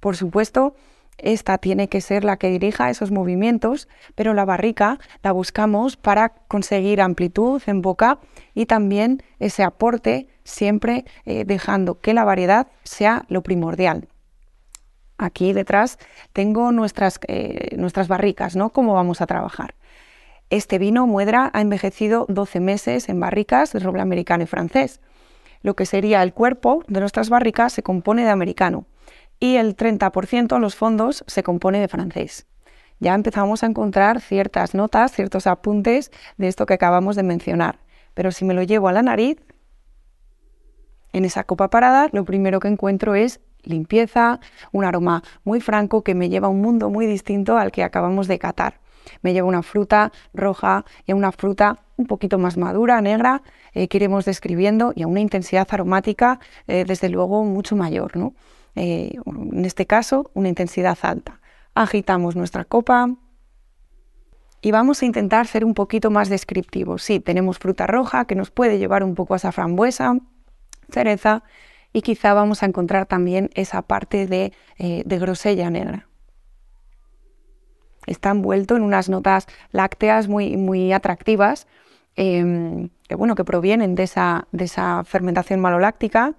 Por 0.00 0.18
supuesto, 0.18 0.74
esta 1.16 1.56
tiene 1.56 1.88
que 1.88 2.02
ser 2.02 2.24
la 2.24 2.36
que 2.36 2.50
dirija 2.50 2.90
esos 2.90 3.10
movimientos, 3.10 3.88
pero 4.14 4.34
la 4.34 4.44
barrica 4.44 4.98
la 5.22 5.32
buscamos 5.32 5.96
para 5.96 6.28
conseguir 6.28 7.00
amplitud 7.00 7.62
en 7.64 7.80
boca 7.80 8.18
y 8.52 8.66
también 8.66 9.22
ese 9.38 9.62
aporte 9.62 10.28
siempre 10.44 11.06
eh, 11.24 11.46
dejando 11.46 12.00
que 12.00 12.12
la 12.12 12.24
variedad 12.24 12.66
sea 12.82 13.24
lo 13.28 13.42
primordial. 13.42 14.08
Aquí 15.16 15.54
detrás 15.54 15.98
tengo 16.34 16.70
nuestras, 16.70 17.18
eh, 17.28 17.76
nuestras 17.78 18.08
barricas, 18.08 18.56
¿no? 18.56 18.68
Cómo 18.74 18.92
vamos 18.92 19.22
a 19.22 19.26
trabajar. 19.26 19.74
Este 20.52 20.78
vino 20.78 21.06
Muedra 21.06 21.50
ha 21.54 21.62
envejecido 21.62 22.26
12 22.28 22.60
meses 22.60 23.08
en 23.08 23.18
barricas 23.18 23.72
de 23.72 23.78
roble 23.78 24.02
americano 24.02 24.44
y 24.44 24.46
francés. 24.46 25.00
Lo 25.62 25.74
que 25.74 25.86
sería 25.86 26.22
el 26.22 26.34
cuerpo 26.34 26.84
de 26.88 27.00
nuestras 27.00 27.30
barricas 27.30 27.72
se 27.72 27.82
compone 27.82 28.22
de 28.22 28.28
americano 28.28 28.84
y 29.40 29.56
el 29.56 29.74
30% 29.74 30.58
los 30.58 30.76
fondos 30.76 31.24
se 31.26 31.42
compone 31.42 31.80
de 31.80 31.88
francés. 31.88 32.46
Ya 33.00 33.14
empezamos 33.14 33.62
a 33.62 33.66
encontrar 33.66 34.20
ciertas 34.20 34.74
notas, 34.74 35.12
ciertos 35.12 35.46
apuntes 35.46 36.12
de 36.36 36.48
esto 36.48 36.66
que 36.66 36.74
acabamos 36.74 37.16
de 37.16 37.22
mencionar. 37.22 37.78
Pero 38.12 38.30
si 38.30 38.44
me 38.44 38.52
lo 38.52 38.62
llevo 38.62 38.88
a 38.88 38.92
la 38.92 39.00
nariz, 39.00 39.38
en 41.14 41.24
esa 41.24 41.44
copa 41.44 41.70
parada 41.70 42.10
lo 42.12 42.26
primero 42.26 42.60
que 42.60 42.68
encuentro 42.68 43.14
es 43.14 43.40
limpieza, 43.62 44.38
un 44.70 44.84
aroma 44.84 45.22
muy 45.44 45.62
franco 45.62 46.04
que 46.04 46.14
me 46.14 46.28
lleva 46.28 46.48
a 46.48 46.50
un 46.50 46.60
mundo 46.60 46.90
muy 46.90 47.06
distinto 47.06 47.56
al 47.56 47.72
que 47.72 47.82
acabamos 47.82 48.28
de 48.28 48.38
catar. 48.38 48.81
Me 49.22 49.32
lleva 49.32 49.48
una 49.48 49.62
fruta 49.62 50.12
roja 50.34 50.84
y 51.06 51.12
a 51.12 51.14
una 51.14 51.32
fruta 51.32 51.78
un 51.96 52.06
poquito 52.06 52.38
más 52.38 52.56
madura, 52.56 53.00
negra, 53.00 53.42
eh, 53.72 53.88
que 53.88 53.96
iremos 53.98 54.24
describiendo, 54.24 54.92
y 54.94 55.02
a 55.02 55.06
una 55.06 55.20
intensidad 55.20 55.66
aromática, 55.70 56.40
eh, 56.66 56.84
desde 56.86 57.08
luego, 57.08 57.44
mucho 57.44 57.76
mayor. 57.76 58.16
¿no? 58.16 58.34
Eh, 58.74 59.14
en 59.26 59.64
este 59.64 59.86
caso, 59.86 60.30
una 60.34 60.48
intensidad 60.48 60.98
alta. 61.02 61.40
Agitamos 61.74 62.36
nuestra 62.36 62.64
copa 62.64 63.08
y 64.60 64.70
vamos 64.70 65.02
a 65.02 65.06
intentar 65.06 65.46
ser 65.46 65.64
un 65.64 65.74
poquito 65.74 66.10
más 66.10 66.28
descriptivos. 66.28 67.02
Sí, 67.02 67.18
tenemos 67.18 67.58
fruta 67.58 67.86
roja 67.86 68.26
que 68.26 68.34
nos 68.34 68.50
puede 68.50 68.78
llevar 68.78 69.02
un 69.02 69.14
poco 69.14 69.34
a 69.34 69.38
esa 69.38 69.52
frambuesa, 69.52 70.18
cereza 70.90 71.42
y 71.92 72.02
quizá 72.02 72.34
vamos 72.34 72.62
a 72.62 72.66
encontrar 72.66 73.06
también 73.06 73.50
esa 73.54 73.82
parte 73.82 74.26
de, 74.26 74.52
grosella 75.04 75.70
negra. 75.70 76.08
Está 78.06 78.30
envuelto 78.30 78.76
en 78.76 78.82
unas 78.82 79.08
notas 79.08 79.46
lácteas 79.70 80.28
muy, 80.28 80.56
muy 80.56 80.92
atractivas 80.92 81.66
em, 82.16 82.88
que, 83.08 83.14
bueno, 83.14 83.34
que 83.34 83.44
provienen 83.44 83.94
de 83.94 84.04
esa, 84.04 84.48
de 84.52 84.64
esa 84.64 85.04
fermentación 85.04 85.60
maloláctica 85.60 86.34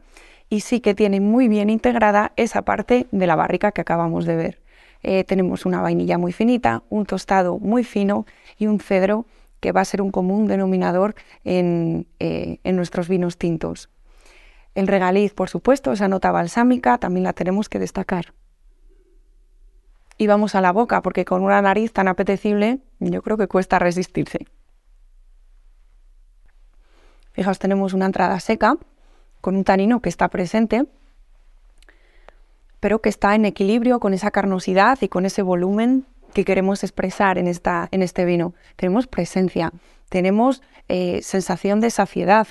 y 0.50 0.60
sí 0.60 0.82
que 0.82 0.94
tiene 0.94 1.20
muy 1.20 1.48
bien 1.48 1.70
integrada 1.70 2.32
esa 2.36 2.64
parte 2.64 3.08
de 3.12 3.28
la 3.28 3.36
barrica 3.36 3.72
que 3.72 3.82
acabamos 3.82 4.26
de 4.26 4.36
ver. 4.36 4.62
Eh, 5.02 5.24
tenemos 5.24 5.66
una 5.66 5.82
vainilla 5.82 6.18
muy 6.18 6.32
finita, 6.32 6.84
un 6.90 7.06
tostado 7.06 7.60
muy 7.60 7.84
fino 7.84 8.26
y 8.58 8.68
un 8.68 8.80
cedro 8.80 9.26
que 9.60 9.72
va 9.72 9.82
a 9.82 9.86
ser 9.86 10.02
un 10.02 10.12
común 10.12 10.48
denominador 10.48 11.16
en 11.44 12.08
eh, 12.20 12.60
nuestros 12.66 13.08
vinos 13.08 13.38
tintos. 13.38 13.90
El 14.76 14.88
regaliz, 14.88 15.34
por 15.34 15.50
supuesto, 15.50 15.92
esa 15.92 16.08
nota 16.08 16.32
balsámica 16.32 16.98
también 16.98 17.24
la 17.24 17.34
tenemos 17.34 17.70
que 17.70 17.80
destacar. 17.80 18.34
Y 20.18 20.28
vamos 20.28 20.56
a 20.56 20.62
la 20.62 20.72
boca, 20.72 21.02
porque 21.02 21.26
con 21.26 21.42
una 21.42 21.62
nariz 21.62 21.92
tan 21.92 22.08
apetecible 22.08 22.80
yo 23.00 23.22
creo 23.22 23.38
que 23.38 23.48
cuesta 23.48 23.80
resistirse. 23.80 24.48
Fijaos, 27.32 27.60
tenemos 27.60 27.94
una 27.94 28.06
entrada 28.06 28.40
seca, 28.40 28.78
con 29.42 29.56
un 29.56 29.64
tanino 29.64 30.02
que 30.02 30.10
está 30.10 30.28
presente, 30.28 30.86
pero 32.80 33.02
que 33.02 33.10
está 33.10 33.34
en 33.34 33.46
equilibrio 33.46 34.00
con 34.00 34.14
esa 34.14 34.30
carnosidad 34.32 35.02
y 35.02 35.08
con 35.08 35.26
ese 35.26 35.42
volumen 35.42 36.06
que 36.34 36.46
queremos 36.46 36.84
expresar 36.84 37.38
en, 37.38 37.48
esta, 37.48 37.88
en 37.92 38.02
este 38.04 38.26
vino. 38.26 38.54
Tenemos 38.76 39.08
presencia, 39.08 39.72
tenemos 40.10 40.62
eh, 40.90 41.22
sensación 41.24 41.80
de 41.80 41.90
saciedad, 41.90 42.48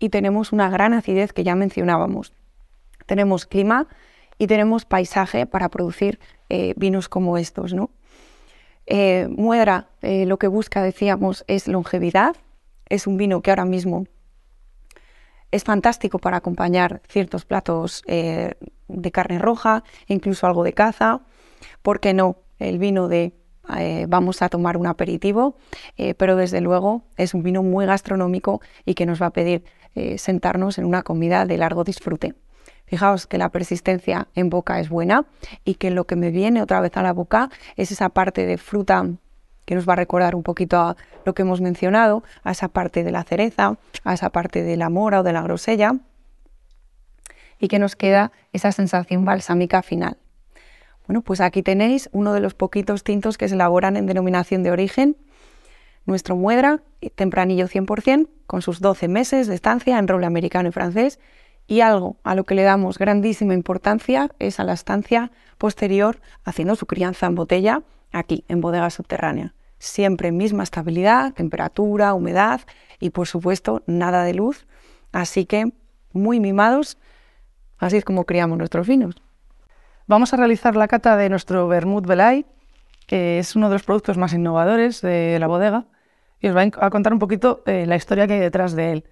y 0.00 0.08
tenemos 0.08 0.52
una 0.52 0.68
gran 0.70 0.94
acidez 0.94 1.32
que 1.32 1.44
ya 1.44 1.54
mencionábamos. 1.54 2.32
Tenemos 3.06 3.46
clima 3.46 3.86
y 4.38 4.48
tenemos 4.48 4.86
paisaje 4.86 5.46
para 5.46 5.68
producir 5.68 6.18
eh, 6.50 6.74
vinos 6.76 7.08
como 7.08 7.38
estos. 7.38 7.72
¿no? 7.72 7.90
Eh, 8.86 9.28
Muedra 9.30 9.88
eh, 10.02 10.26
lo 10.26 10.38
que 10.38 10.48
busca, 10.48 10.82
decíamos, 10.82 11.44
es 11.46 11.68
longevidad. 11.68 12.36
Es 12.88 13.06
un 13.06 13.16
vino 13.16 13.40
que 13.40 13.50
ahora 13.50 13.64
mismo 13.64 14.06
es 15.50 15.64
fantástico 15.64 16.18
para 16.18 16.36
acompañar 16.36 17.00
ciertos 17.08 17.44
platos 17.44 18.02
de 18.06 19.12
carne 19.12 19.38
roja, 19.38 19.82
incluso 20.06 20.46
algo 20.46 20.62
de 20.62 20.72
caza. 20.72 21.20
¿Por 21.82 22.00
qué 22.00 22.14
no? 22.14 22.36
El 22.58 22.78
vino 22.78 23.08
de 23.08 23.32
vamos 24.08 24.42
a 24.42 24.48
tomar 24.48 24.76
un 24.76 24.86
aperitivo, 24.86 25.56
pero 26.16 26.36
desde 26.36 26.60
luego 26.60 27.02
es 27.16 27.34
un 27.34 27.42
vino 27.42 27.62
muy 27.62 27.86
gastronómico 27.86 28.60
y 28.84 28.94
que 28.94 29.06
nos 29.06 29.22
va 29.22 29.26
a 29.26 29.30
pedir 29.30 29.64
eh, 29.96 30.18
sentarnos 30.18 30.78
en 30.78 30.84
una 30.84 31.02
comida 31.02 31.46
de 31.46 31.58
largo 31.58 31.82
disfrute. 31.82 32.34
Fijaos 32.90 33.28
que 33.28 33.38
la 33.38 33.50
persistencia 33.50 34.26
en 34.34 34.50
boca 34.50 34.80
es 34.80 34.88
buena 34.88 35.24
y 35.64 35.76
que 35.76 35.92
lo 35.92 36.08
que 36.08 36.16
me 36.16 36.32
viene 36.32 36.60
otra 36.60 36.80
vez 36.80 36.96
a 36.96 37.04
la 37.04 37.12
boca 37.12 37.48
es 37.76 37.92
esa 37.92 38.08
parte 38.08 38.46
de 38.46 38.58
fruta 38.58 39.06
que 39.64 39.76
nos 39.76 39.88
va 39.88 39.92
a 39.92 39.96
recordar 39.96 40.34
un 40.34 40.42
poquito 40.42 40.76
a 40.76 40.96
lo 41.24 41.32
que 41.32 41.42
hemos 41.42 41.60
mencionado, 41.60 42.24
a 42.42 42.50
esa 42.50 42.66
parte 42.66 43.04
de 43.04 43.12
la 43.12 43.22
cereza, 43.22 43.78
a 44.02 44.14
esa 44.14 44.30
parte 44.30 44.64
de 44.64 44.76
la 44.76 44.90
mora 44.90 45.20
o 45.20 45.22
de 45.22 45.32
la 45.32 45.42
grosella, 45.42 45.94
y 47.60 47.68
que 47.68 47.78
nos 47.78 47.94
queda 47.94 48.32
esa 48.52 48.72
sensación 48.72 49.24
balsámica 49.24 49.82
final. 49.82 50.16
Bueno, 51.06 51.22
pues 51.22 51.40
aquí 51.40 51.62
tenéis 51.62 52.08
uno 52.10 52.32
de 52.32 52.40
los 52.40 52.54
poquitos 52.54 53.04
tintos 53.04 53.38
que 53.38 53.48
se 53.48 53.54
elaboran 53.54 53.96
en 53.96 54.06
denominación 54.06 54.64
de 54.64 54.72
origen 54.72 55.16
nuestro 56.06 56.34
muedra, 56.34 56.82
tempranillo 57.14 57.68
100%, 57.68 58.26
con 58.48 58.62
sus 58.62 58.80
12 58.80 59.06
meses 59.06 59.46
de 59.46 59.54
estancia 59.54 59.96
en 59.96 60.08
roble 60.08 60.26
americano 60.26 60.70
y 60.70 60.72
francés, 60.72 61.20
y 61.70 61.82
algo 61.82 62.16
a 62.24 62.34
lo 62.34 62.42
que 62.42 62.56
le 62.56 62.64
damos 62.64 62.98
grandísima 62.98 63.54
importancia 63.54 64.28
es 64.40 64.58
a 64.58 64.64
la 64.64 64.72
estancia 64.72 65.30
posterior 65.56 66.20
haciendo 66.44 66.74
su 66.74 66.84
crianza 66.86 67.26
en 67.26 67.36
botella 67.36 67.84
aquí, 68.10 68.44
en 68.48 68.60
bodega 68.60 68.90
subterránea. 68.90 69.54
Siempre 69.78 70.32
misma 70.32 70.64
estabilidad, 70.64 71.32
temperatura, 71.32 72.12
humedad 72.12 72.62
y 72.98 73.10
por 73.10 73.28
supuesto 73.28 73.84
nada 73.86 74.24
de 74.24 74.34
luz. 74.34 74.66
Así 75.12 75.46
que 75.46 75.72
muy 76.12 76.40
mimados, 76.40 76.98
así 77.78 77.98
es 77.98 78.04
como 78.04 78.24
criamos 78.24 78.58
nuestros 78.58 78.88
vinos. 78.88 79.22
Vamos 80.08 80.34
a 80.34 80.38
realizar 80.38 80.74
la 80.74 80.88
cata 80.88 81.16
de 81.16 81.28
nuestro 81.28 81.68
Vermouth 81.68 82.04
Belay, 82.04 82.46
que 83.06 83.38
es 83.38 83.54
uno 83.54 83.68
de 83.68 83.76
los 83.76 83.84
productos 83.84 84.18
más 84.18 84.32
innovadores 84.32 85.02
de 85.02 85.38
la 85.38 85.46
bodega 85.46 85.86
y 86.40 86.48
os 86.48 86.54
voy 86.54 86.72
a 86.80 86.90
contar 86.90 87.12
un 87.12 87.20
poquito 87.20 87.62
eh, 87.64 87.86
la 87.86 87.94
historia 87.94 88.26
que 88.26 88.32
hay 88.32 88.40
detrás 88.40 88.74
de 88.74 88.90
él. 88.90 89.04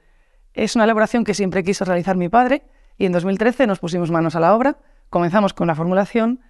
Es 0.59 0.75
una 0.75 0.83
elaboración 0.83 1.23
que 1.23 1.35
siempre 1.35 1.63
quiso 1.63 1.85
realizar 1.85 2.17
mi 2.17 2.29
padre 2.29 2.65
y 2.97 3.07
en 3.07 3.13
2013 3.13 3.69
nos 3.69 3.79
pusimos 3.79 4.11
manos 4.11 4.35
a 4.35 4.41
la 4.41 4.57
obra, 4.57 4.79
comenzamos 5.09 5.55
con 5.55 5.69
la 5.69 5.77
formulación 5.77 6.41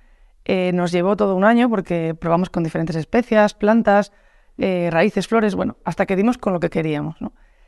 Eh, 0.46 0.72
nos 0.72 0.92
llevó 0.92 1.14
todo 1.14 1.34
un 1.34 1.44
año 1.44 1.68
porque 1.68 2.14
probamos 2.14 2.48
con 2.48 2.64
diferentes 2.64 2.96
especias, 2.96 3.52
plantas, 3.52 4.12
eh, 4.56 4.88
raíces, 4.90 5.28
flores, 5.28 5.54
bueno, 5.54 5.76
hasta 5.84 6.06
que 6.06 6.16
dimos 6.16 6.38
con 6.38 6.54
lo 6.54 6.60
que 6.60 6.70
queríamos. 6.70 7.16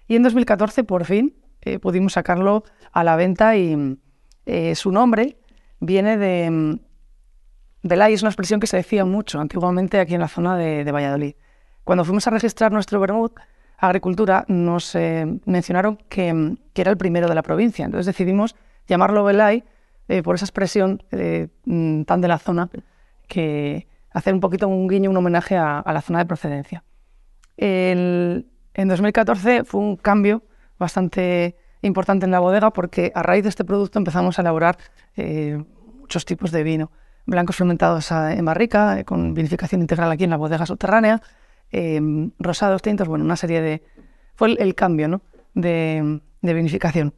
Y 0.09 0.17
en 0.17 0.23
2014, 0.23 0.85
por 0.85 1.05
fin, 1.05 1.37
eh, 1.61 1.79
pudimos 1.79 2.15
sacarlo 2.15 2.65
a 2.91 3.05
la 3.05 3.17
venta 3.17 3.55
y 3.55 3.99
su 4.75 4.93
nombre 4.93 5.37
viene 5.79 6.17
de... 6.17 6.81
Belay 7.83 8.15
es 8.15 8.23
una 8.23 8.31
expresión 8.31 8.61
que 8.61 8.67
se 8.67 8.79
decía 8.79 9.05
mucho 9.05 9.41
antiguamente 9.41 10.01
aquí 10.01 10.15
en 10.15 10.21
la 10.23 10.29
zona 10.29 10.57
de, 10.57 10.91
Valladolid. 10.91 11.35
Cuando 11.85 12.07
fuimos 12.07 12.27
a 12.29 12.31
registrar 12.31 12.73
nuestro 12.73 12.99
vermut, 12.99 13.35
Agricultura 13.87 14.45
nos 14.49 14.95
mencionaron 15.47 15.97
que, 16.09 16.57
que, 16.73 16.83
era 16.83 16.91
el 16.91 16.97
primero 16.97 17.29
de 17.29 17.35
la 17.35 17.43
provincia. 17.43 17.85
Entonces 17.85 18.07
decidimos 18.07 18.55
llamarlo 18.87 19.25
Belay 19.25 19.65
eh, 20.09 20.23
por 20.25 20.35
esa 20.35 20.45
expresión 20.45 21.03
eh, 21.13 21.47
mm, 21.65 22.03
tan 22.03 22.21
de 22.21 22.27
la 22.27 22.39
zona, 22.39 22.69
que 23.29 23.87
hacer 24.11 24.35
un 24.35 24.41
poquito 24.41 24.67
un 24.67 24.89
guiño, 24.89 25.09
un 25.09 25.17
homenaje 25.17 25.57
a, 25.57 25.85
la 25.87 26.01
zona 26.01 26.19
de 26.19 26.27
procedencia. 26.27 26.83
en 27.57 28.45
2014 28.75 29.63
fue 29.63 29.81
un 29.81 29.97
cambio 29.97 30.43
bastante 30.81 31.57
importante 31.83 32.25
en 32.25 32.33
la 32.33 32.41
bodega 32.41 32.73
porque 32.73 33.13
a 33.15 33.23
raíz 33.23 33.45
de 33.45 33.51
este 33.51 33.65
producto 33.65 34.01
empezamos 34.01 34.37
a 34.37 34.43
elaborar 34.43 34.79
eh, 35.17 35.63
muchos 36.01 36.25
tipos 36.25 36.51
de 36.51 36.65
vino. 36.65 36.91
Blancos 37.27 37.55
fermentados 37.55 38.11
en 38.11 38.45
barrica, 38.45 39.05
con 39.05 39.33
vinificación 39.33 39.81
integral 39.81 40.11
aquí 40.11 40.25
en 40.25 40.31
la 40.31 40.39
bodega 40.39 40.67
subterránea, 40.67 41.23
rosados, 42.39 42.83
tintos, 42.83 43.09
bueno, 43.09 43.25
una 43.25 43.37
serie 43.37 43.61
de... 43.61 43.83
Fue 44.35 44.53
el, 44.53 44.75
cambio 44.75 45.21
de 45.55 46.21
vinificación. 46.43 47.13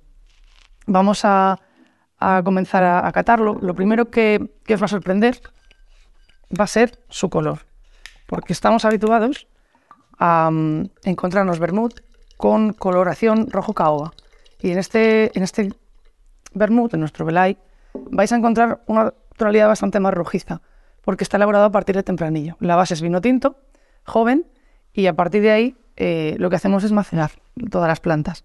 Vamos 0.86 1.24
a, 1.24 1.60
a 2.22 2.42
comenzar 2.42 2.84
a, 2.84 3.10
catarlo, 3.12 3.58
lo 3.60 3.74
primero 3.74 4.10
que, 4.10 4.50
os 4.72 4.80
va 4.80 4.86
a 4.86 4.88
sorprender 4.88 5.40
va 6.58 6.64
a 6.64 6.68
ser 6.68 6.98
su 7.08 7.28
color, 7.28 7.66
porque 8.26 8.52
estamos 8.52 8.84
habituados 8.84 9.48
a 10.18 10.48
um, 10.48 10.86
encontrarnos 11.02 11.58
vermut 11.58 12.00
con 12.36 12.72
coloración 12.74 13.50
rojo 13.50 13.74
caoba. 13.74 14.12
Y 14.60 14.70
en 14.70 14.78
este, 14.78 15.36
en 15.36 15.42
este 15.42 15.72
vermut, 16.54 16.94
en 16.94 17.00
nuestro 17.00 17.24
Belay, 17.24 17.58
vais 17.94 18.30
a 18.30 18.36
encontrar 18.36 18.82
una 18.86 19.12
tonalidad 19.36 19.68
bastante 19.68 19.98
más 19.98 20.14
rojiza, 20.14 20.60
porque 21.02 21.24
está 21.24 21.38
elaborado 21.38 21.64
a 21.64 21.72
partir 21.72 21.96
de 21.96 22.04
tempranillo. 22.04 22.56
La 22.60 22.76
base 22.76 22.94
es 22.94 23.02
vino 23.02 23.20
tinto, 23.20 23.56
joven, 24.04 24.46
y 24.92 25.06
a 25.06 25.14
partir 25.14 25.42
de 25.42 25.50
ahí 25.50 25.76
eh, 25.96 26.36
lo 26.38 26.50
que 26.50 26.56
hacemos 26.56 26.84
es 26.84 26.92
macerar 26.92 27.32
todas 27.70 27.88
las 27.88 28.00
plantas. 28.00 28.44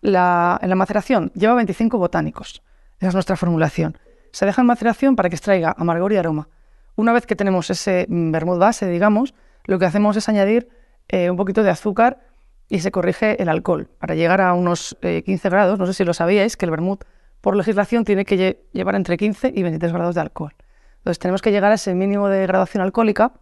La, 0.00 0.58
en 0.62 0.68
la 0.68 0.74
maceración 0.74 1.30
lleva 1.34 1.54
25 1.54 1.98
botánicos. 1.98 2.62
Esa 2.98 3.08
es 3.08 3.14
nuestra 3.14 3.36
formulación. 3.36 3.98
Se 4.32 4.46
deja 4.46 4.62
en 4.62 4.66
maceración 4.66 5.16
para 5.16 5.28
que 5.28 5.36
extraiga 5.36 5.74
amargor 5.76 6.12
y 6.12 6.16
aroma. 6.16 6.48
Una 6.96 7.12
vez 7.12 7.26
que 7.26 7.36
tenemos 7.36 7.70
ese 7.70 8.06
mm, 8.08 8.32
vermut 8.32 8.58
base, 8.58 8.88
digamos, 8.88 9.34
lo 9.64 9.78
que 9.78 9.84
hacemos 9.84 10.16
es 10.16 10.28
añadir 10.28 10.68
eh, 11.08 11.30
un 11.30 11.36
poquito 11.36 11.62
de 11.62 11.70
azúcar 11.70 12.20
y 12.68 12.80
se 12.80 12.90
corrige 12.90 13.40
el 13.42 13.48
alcohol 13.48 13.88
para 13.98 14.14
llegar 14.14 14.40
a 14.40 14.54
unos 14.54 14.96
15 15.00 15.32
eh, 15.32 15.50
grados. 15.50 15.78
No 15.78 15.86
sé 15.86 15.94
si 15.94 16.04
lo 16.04 16.14
sabíais, 16.14 16.56
que 16.56 16.64
el 16.64 16.70
vermut 16.70 17.04
por 17.40 17.56
legislación 17.56 18.04
tiene 18.04 18.24
que 18.24 18.64
llevar 18.72 18.94
entre 18.94 19.16
15 19.16 19.52
y 19.54 19.62
23 19.62 19.92
grados 19.92 20.14
de 20.14 20.20
alcohol. 20.20 20.54
Entonces 20.98 21.18
tenemos 21.18 21.42
que 21.42 21.50
llegar 21.50 21.72
a 21.72 21.74
ese 21.74 21.94
mínimo 21.94 22.28
de 22.28 22.46
graduación 22.46 22.82
alcohólica 22.82 23.32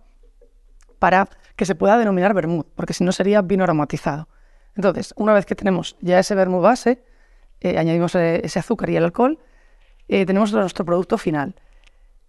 para 1.00 1.28
que 1.56 1.64
se 1.64 1.74
pueda 1.74 1.98
denominar 1.98 2.32
vermut, 2.32 2.68
porque 2.76 2.94
si 2.94 3.02
no 3.02 3.10
sería 3.10 3.42
vino 3.42 3.64
aromatizado. 3.64 4.28
Entonces, 4.76 5.12
una 5.16 5.34
vez 5.34 5.44
que 5.44 5.56
tenemos 5.56 5.96
ya 6.00 6.20
ese 6.20 6.36
vermut 6.36 6.62
base, 6.62 7.02
eh, 7.60 7.76
añadimos 7.76 8.14
ese 8.14 8.58
azúcar 8.60 8.90
y 8.90 8.96
el 8.96 9.02
alcohol, 9.02 9.40
eh, 10.06 10.24
tenemos 10.24 10.52
nuestro 10.52 10.84
producto 10.84 11.18
final. 11.18 11.56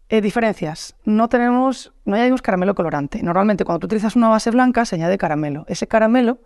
Eh, 0.09 0.21
diferencias. 0.21 0.95
No 1.05 1.29
tenemos, 1.29 1.93
no 2.03 2.15
añadimos 2.15 2.41
caramelo 2.41 2.73
colorante. 2.73 3.21
Normalmente 3.21 3.63
cuando 3.63 3.81
tú 3.81 3.85
utilizas 3.85 4.15
una 4.15 4.29
base 4.29 4.49
blanca 4.49 4.83
se 4.85 4.95
añade 4.95 5.17
caramelo. 5.19 5.63
Ese 5.67 5.87
caramelo 5.87 6.39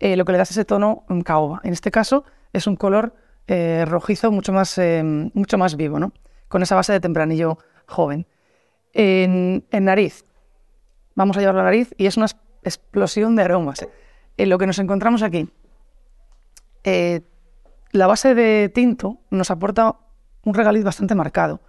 eh, 0.00 0.16
lo 0.16 0.24
que 0.24 0.32
le 0.32 0.38
da 0.38 0.42
es 0.42 0.50
ese 0.50 0.64
tono 0.64 1.04
caoba. 1.24 1.60
En 1.62 1.72
este 1.72 1.90
caso 1.90 2.24
es 2.52 2.66
un 2.66 2.76
color 2.76 3.14
rojizo 3.86 4.32
mucho 4.32 4.54
más, 4.54 4.80
mucho 5.34 5.58
más 5.58 5.76
vivo, 5.76 5.98
¿no? 5.98 6.12
con 6.48 6.62
esa 6.62 6.76
base 6.76 6.92
de 6.92 7.00
tempranillo 7.00 7.58
joven. 7.86 8.26
En, 8.92 9.64
nariz, 9.72 10.24
vamos 11.14 11.36
a 11.36 11.40
llevar 11.40 11.54
la 11.56 11.64
nariz 11.64 11.94
y 11.96 12.06
es 12.06 12.16
una 12.16 12.26
explosión 12.62 13.36
de 13.36 13.42
aromas. 13.42 13.86
lo 14.36 14.58
que 14.58 14.66
nos 14.66 14.78
encontramos 14.78 15.22
aquí, 15.22 15.48
la 17.92 18.06
base 18.06 18.34
de 18.34 18.68
tinto 18.74 19.20
nos 19.30 19.50
aporta 19.50 19.96
un 20.44 20.54
regaliz 20.54 20.84
bastante 20.84 21.14
marcado. 21.14 21.60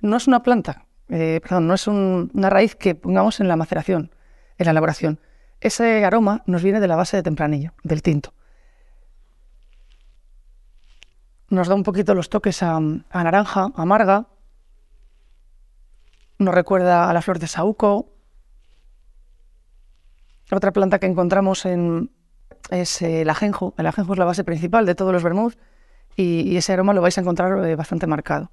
No 0.00 0.16
es 0.16 0.26
una 0.26 0.42
planta, 0.42 0.86
eh, 1.08 1.40
perdón, 1.42 1.66
no 1.66 1.74
es 1.74 1.86
una 1.86 2.50
raíz 2.50 2.74
que 2.74 2.94
pongamos 2.94 3.40
en 3.40 3.48
la 3.48 3.56
maceración, 3.56 4.10
en 4.58 4.64
la 4.64 4.70
elaboración. 4.72 5.20
Ese 5.60 6.04
aroma 6.04 6.42
nos 6.46 6.62
viene 6.62 6.80
de 6.80 6.88
la 6.88 6.96
base 6.96 7.16
de 7.16 7.22
tempranillo, 7.22 7.72
del 7.82 8.02
tinto. 8.02 8.34
Nos 11.48 11.68
da 11.68 11.74
un 11.74 11.82
poquito 11.82 12.14
los 12.14 12.30
toques 12.30 12.62
a, 12.62 12.80
naranja, 12.80 13.70
amarga. 13.76 14.26
Nos 16.38 16.54
recuerda 16.54 17.08
a 17.08 17.12
la 17.12 17.22
flor 17.22 17.38
de 17.38 17.46
saúco. 17.46 18.13
Otra 20.54 20.72
planta 20.72 21.00
que 21.00 21.06
encontramos 21.06 21.66
en, 21.66 22.12
es 22.70 23.02
el 23.02 23.28
ajenjo. 23.28 23.74
El 23.76 23.86
ajenjo 23.86 24.12
es 24.12 24.18
la 24.20 24.24
base 24.24 24.44
principal 24.44 24.86
de 24.86 24.94
todos 24.94 25.12
los 25.12 25.24
vermouths 25.24 25.58
y, 26.14 26.56
ese 26.56 26.72
aroma 26.72 26.94
lo 26.94 27.02
vais 27.02 27.18
a 27.18 27.22
encontrar 27.22 27.66
eh, 27.66 27.74
bastante 27.74 28.06
marcado. 28.06 28.52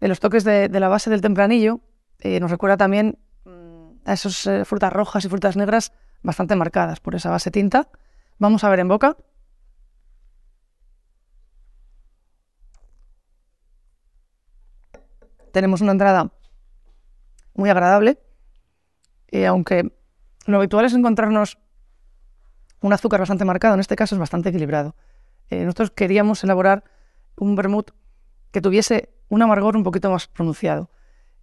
En 0.00 0.08
los 0.08 0.18
toques 0.18 0.42
de, 0.42 0.68
la 0.68 0.88
base 0.88 1.10
del 1.10 1.20
tempranillo 1.20 1.78
eh, 2.18 2.40
nos 2.40 2.50
recuerda 2.50 2.76
también 2.76 3.20
mm, 3.44 4.00
a 4.04 4.12
esas 4.14 4.48
eh, 4.48 4.64
frutas 4.64 4.92
rojas 4.92 5.24
y 5.24 5.28
frutas 5.28 5.56
negras 5.56 5.92
bastante 6.24 6.56
marcadas 6.56 6.98
por 6.98 7.14
esa 7.14 7.30
base 7.30 7.52
tinta. 7.52 7.88
Vamos 8.38 8.64
a 8.64 8.70
ver 8.70 8.80
en 8.80 8.88
boca. 8.88 9.16
Tenemos 15.52 15.82
una 15.82 15.92
entrada 15.92 16.32
muy 17.54 17.70
agradable, 17.70 18.18
aunque 19.46 19.92
lo 20.46 20.58
habitual 20.58 20.84
es 20.84 20.94
encontrarnos 20.94 21.58
un 22.80 22.92
azúcar 22.92 23.20
bastante 23.20 23.44
marcado, 23.44 23.74
en 23.74 23.80
este 23.80 23.96
caso 23.96 24.14
es 24.14 24.18
bastante 24.18 24.48
equilibrado. 24.48 24.94
Eh, 25.50 25.64
nosotros 25.64 25.90
queríamos 25.92 26.42
elaborar 26.44 26.84
un 27.36 27.54
vermut 27.54 27.90
que 28.50 28.60
tuviese 28.60 29.10
un 29.28 29.42
amargor 29.42 29.76
un 29.76 29.82
poquito 29.82 30.10
más 30.10 30.26
pronunciado. 30.26 30.90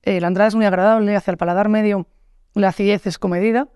Eh, 0.01 0.19
la 0.19 0.27
entrada 0.27 0.47
es 0.47 0.55
muy 0.55 0.65
agradable, 0.65 1.15
hacia 1.15 1.31
el 1.31 1.37
paladar 1.37 1.69
medio 1.69 2.07
la 2.55 2.69
acidez 2.69 3.05
es 3.05 3.19
comedida 3.19 3.69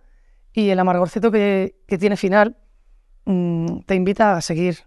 y 0.52 0.70
el 0.70 0.80
amargorcito 0.80 1.32
que, 1.32 1.76
tiene 2.00 2.18
final 2.18 2.58
mm, 3.26 3.82
te 3.86 3.96
invita 3.96 4.36
a 4.36 4.42
seguir 4.42 4.80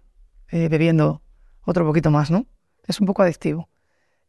eh, 0.49 0.67
bebiendo 0.69 1.21
otro 1.63 1.85
poquito 1.85 2.11
más, 2.11 2.29
¿no? 2.29 2.45
Es 2.85 2.99
un 2.99 3.07
poco 3.07 3.21
adictivo. 3.21 3.69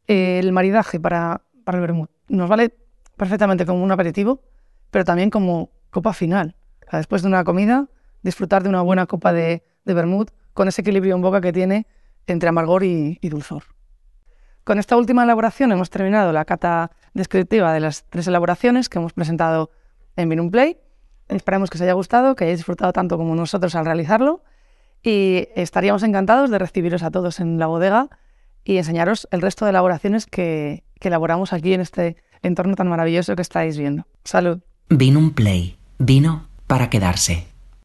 el 0.06 0.52
maridaje 0.52 0.98
para, 0.98 1.42
el 1.66 1.80
vermut 1.80 2.10
nos 2.28 2.48
vale 2.48 2.74
perfectamente 3.16 3.66
como 3.66 3.82
un 3.82 3.92
aperitivo, 3.92 4.42
pero 4.90 5.04
también 5.04 5.30
como 5.30 5.70
copa 5.90 6.12
final. 6.12 6.56
después 6.92 7.22
de 7.22 7.28
una 7.28 7.44
comida, 7.44 7.88
disfrutar 8.22 8.62
de 8.62 8.68
una 8.68 8.82
buena 8.82 9.06
copa 9.06 9.32
de, 9.32 9.62
de 9.84 9.94
vermut 9.94 10.30
con 10.54 10.68
ese 10.68 10.82
equilibrio 10.82 11.14
en 11.14 11.22
boca 11.22 11.40
que 11.40 11.52
tiene 11.52 11.86
entre 12.26 12.48
amargor 12.48 12.84
y, 12.84 13.18
dulzor. 13.22 13.64
Con 14.64 14.78
esta 14.78 14.96
última 14.96 15.24
elaboración 15.24 15.72
hemos 15.72 15.88
terminado 15.90 16.32
la 16.32 16.44
cata 16.44 16.90
descriptiva 17.14 17.72
de 17.72 17.80
las 17.80 18.04
tres 18.10 18.26
elaboraciones 18.26 18.88
que 18.88 18.98
hemos 18.98 19.12
presentado 19.12 19.70
en 20.16 20.28
Vinum 20.28 20.50
Play. 20.50 20.78
Esperamos 21.28 21.70
que 21.70 21.78
os 21.78 21.82
haya 21.82 21.94
gustado, 21.94 22.36
que 22.36 22.44
hayáis 22.44 22.58
disfrutado 22.58 22.92
tanto 22.92 23.16
como 23.16 23.34
nosotros 23.34 23.74
al 23.74 23.86
realizarlo 23.86 24.42
y 25.02 25.48
estaríamos 25.54 26.02
encantados 26.02 26.50
de 26.50 26.58
recibiros 26.58 27.02
a 27.02 27.10
todos 27.10 27.40
en 27.40 27.58
la 27.58 27.66
bodega 27.66 28.08
y 28.64 28.76
enseñaros 28.76 29.26
el 29.30 29.40
resto 29.40 29.64
de 29.64 29.70
elaboraciones 29.70 30.26
que, 30.26 30.84
elaboramos 31.00 31.52
aquí 31.52 31.72
en 31.72 31.80
este 31.80 32.16
entorno 32.42 32.74
tan 32.74 32.88
maravilloso 32.88 33.36
que 33.36 33.42
estáis 33.42 33.78
viendo. 33.78 34.06
Salud. 34.24 34.60
Vinum 34.90 35.32
Play. 35.32 35.77
Vino 35.98 36.46
para 36.68 36.90
quedarse. 36.90 37.48